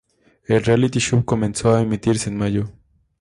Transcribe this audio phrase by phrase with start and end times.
[0.47, 2.71] El "reality show" comenzó a emitirse en mayo.